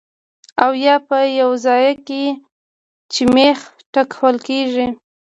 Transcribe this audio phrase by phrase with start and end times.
[0.63, 2.23] او يا پۀ يو ځائے کې
[3.13, 3.59] چې مېخ
[3.93, 4.87] ټکوهلی کيږي